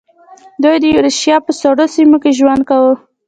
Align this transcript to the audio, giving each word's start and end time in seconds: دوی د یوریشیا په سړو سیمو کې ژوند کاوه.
دوی 0.63 0.77
د 0.81 0.85
یوریشیا 0.93 1.37
په 1.45 1.51
سړو 1.61 1.85
سیمو 1.95 2.17
کې 2.23 2.31
ژوند 2.39 2.61
کاوه. 2.69 2.93